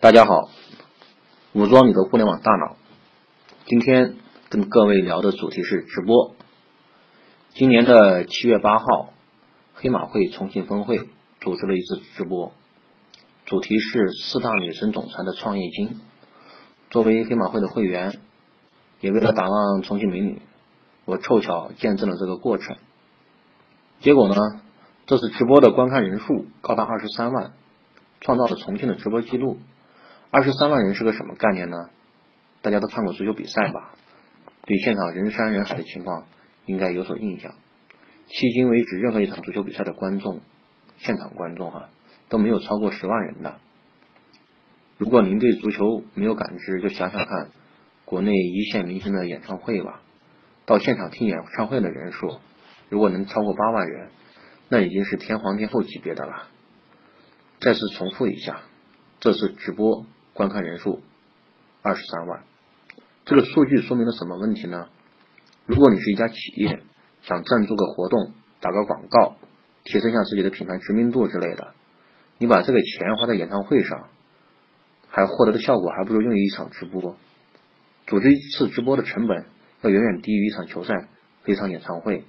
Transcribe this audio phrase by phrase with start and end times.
[0.00, 0.48] 大家好，
[1.52, 2.76] 武装你的互联网大脑。
[3.66, 4.14] 今天
[4.48, 6.36] 跟各位聊的主题是直播。
[7.48, 9.12] 今年的七月八号，
[9.74, 11.00] 黑马会重庆分会
[11.40, 12.52] 组织了一次直播，
[13.44, 15.98] 主题是四大女神总裁的创业经。
[16.90, 18.20] 作为黑马会的会员，
[19.00, 20.40] 也为了打望重庆美女，
[21.06, 22.76] 我凑巧见证了这个过程。
[23.98, 24.60] 结果呢，
[25.06, 27.52] 这次直播的观看人数高达二十三万，
[28.20, 29.58] 创造了重庆的直播记录。
[30.30, 31.88] 二十三万人是个什么概念呢？
[32.60, 33.94] 大家都看过足球比赛吧？
[34.66, 36.26] 对现场人山人海的情况
[36.66, 37.54] 应该有所印象。
[38.28, 40.42] 迄今为止，任何一场足球比赛的观众，
[40.98, 41.88] 现场观众哈
[42.28, 43.56] 都没有超过十万人的。
[44.98, 47.48] 如果您对足球没有感知，就想想看，
[48.04, 50.02] 国内一线明星的演唱会吧，
[50.66, 52.38] 到现场听演唱会的人数，
[52.90, 54.10] 如果能超过八万人，
[54.68, 56.48] 那已经是天皇天后级别的了。
[57.60, 58.60] 再次重复一下，
[59.20, 60.04] 这次直播。
[60.38, 61.02] 观看人数
[61.82, 62.44] 二十三万，
[63.24, 64.86] 这个数据说明了什么问题呢？
[65.66, 66.80] 如果你是一家企业，
[67.22, 69.34] 想赞助个活动、打个广告、
[69.82, 71.74] 提升一下自己的品牌知名度之类的，
[72.38, 74.10] 你把这个钱花在演唱会上，
[75.08, 77.16] 还获得的效果还不如用于一场直播。
[78.06, 79.44] 组织一次直播的成本
[79.80, 81.08] 要远远低于一场球赛、
[81.46, 82.24] 一场演唱会，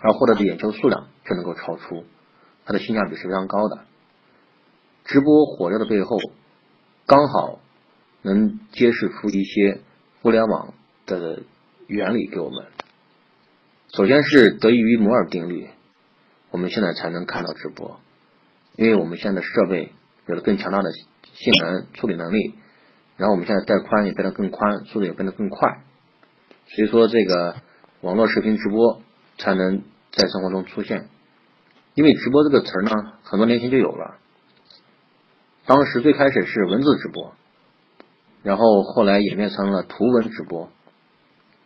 [0.00, 2.04] 而获得的眼球数量却能够超出，
[2.66, 3.86] 它的性价比是非常高的。
[5.06, 6.18] 直播火热的背后。
[7.06, 7.60] 刚好
[8.22, 9.80] 能揭示出一些
[10.22, 10.74] 互联网
[11.06, 11.44] 的
[11.86, 12.66] 原理给我们。
[13.94, 15.68] 首先是得益于摩尔定律，
[16.50, 18.00] 我们现在才能看到直播，
[18.74, 19.92] 因为我们现在设备
[20.26, 22.54] 有了更强大的性能处理能力，
[23.16, 25.84] 然后我们现在带宽也变得更宽，速度也变得更快，
[26.66, 27.54] 所以说这个
[28.00, 29.00] 网络视频直播
[29.38, 31.08] 才能在生活中出现。
[31.94, 34.18] 因为直播这个词儿呢，很多年前就有了。
[35.66, 37.32] 当时最开始是文字直播，
[38.44, 40.70] 然后后来演变成了图文直播，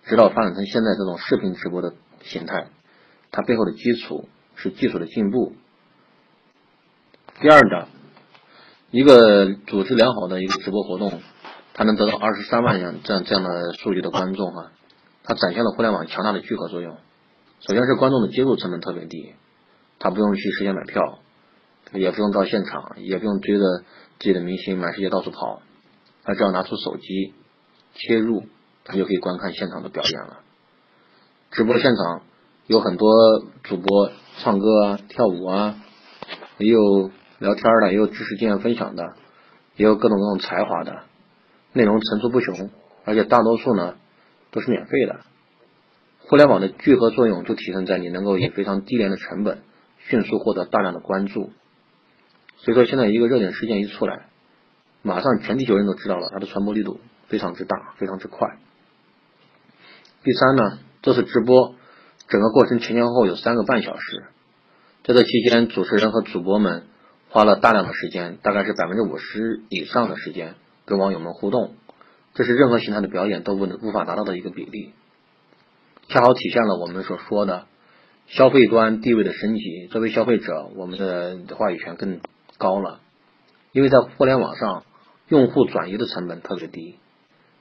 [0.04, 1.92] 直到发展成现在这种视频直播的
[2.22, 2.68] 形态。
[3.30, 5.52] 它背后的基础是技术的进步。
[7.40, 7.88] 第二个，
[8.90, 11.20] 一个组织良好的一个直播活动，
[11.74, 14.72] 它能得到二十三万样这样这样的数据的观众哈，
[15.24, 16.96] 它展现了互联网强大的聚合作用。
[17.60, 19.34] 首先是观众的接入成本特别低，
[19.98, 21.18] 他不用去事先买票。
[21.92, 23.64] 也不用到现场，也不用追着
[24.18, 25.62] 自己的明星满世界到处跑，
[26.24, 27.34] 他只要拿出手机
[27.94, 28.44] 切入，
[28.84, 30.40] 他就可以观看现场的表演了。
[31.50, 32.22] 直播现场
[32.66, 33.10] 有很多
[33.64, 35.82] 主播唱歌啊、跳舞啊，
[36.58, 39.14] 也有聊天的，也有知识经验分享的，
[39.76, 41.02] 也有各种各种才华的，
[41.72, 42.70] 内容层出不穷，
[43.04, 43.96] 而且大多数呢
[44.52, 45.20] 都是免费的。
[46.20, 49.62] 互联网的聚合作用就体现在你能够以非常低廉的成本，
[49.98, 51.50] 迅速获得大量的关注。
[52.62, 54.26] 所以说，现在一个热点事件一出来，
[55.00, 58.58] 马上全地球人都知道了，它的传播力度非常之大，非常之快。
[60.22, 61.74] 第三呢，这次直播
[62.28, 64.24] 整个过程前前后后有三个半小时，
[65.04, 66.84] 在这期间，主持人和主播们
[67.30, 70.54] 花了大量的时间，大概是百分之五十以上的时间
[70.84, 71.76] 跟网友们互动，
[72.34, 74.92] 这是任何形态的表演都不能无法达到的一个比例，
[76.08, 77.64] 恰好体现了我们所说的
[78.26, 79.86] 消费端地位的升级。
[79.90, 82.20] 作为消费者，我们的话语权更。
[82.60, 83.00] 高了，
[83.72, 84.84] 因为在互联网上，
[85.28, 86.96] 用户转移的成本特别低，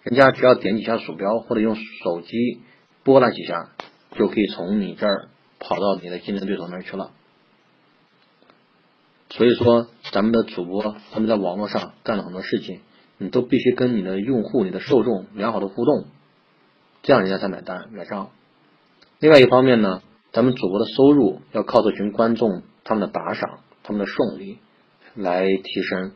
[0.04, 2.60] 人家只要点几下鼠标或者用手机
[3.04, 3.70] 拨拉几下，
[4.18, 7.12] 就可以从你这儿跑到你的竞争对手那儿去了。
[9.30, 12.82] 所以说，咱们的主播他们在网络上干了很多事情，
[13.18, 16.08] 你都必须跟你的用户、你的受众良好的互动，
[17.04, 18.32] 这样人家才买单买账。
[19.20, 20.02] 另外一方面呢，
[20.34, 24.60] 咱们主播的收入要靠这群观众他们的打赏、他们的送礼。
[25.20, 26.12] 来提升，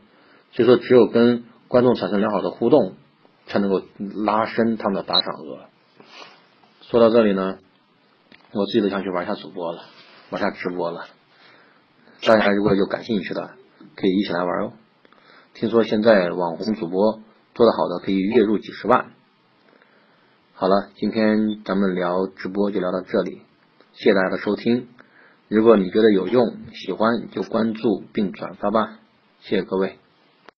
[0.52, 2.94] 所以说只有跟观众产生良好的互动，
[3.46, 3.82] 才能够
[4.24, 5.66] 拉升他们的打赏额。
[6.82, 7.58] 说到这里呢，
[8.52, 9.82] 我自己都想去玩一下主播了，
[10.30, 11.06] 玩下直播了。
[12.26, 13.50] 大家如果有感兴趣的，
[13.96, 14.72] 可以一起来玩哦。
[15.52, 17.20] 听说现在网红主播
[17.54, 19.12] 做的好的可以月入几十万。
[20.54, 23.42] 好了，今天咱们聊直播就聊到这里，
[23.92, 24.88] 谢谢大家的收听。
[25.54, 28.98] 如果你觉得有用、喜欢，就关注并转发吧，
[29.38, 29.98] 谢谢各位。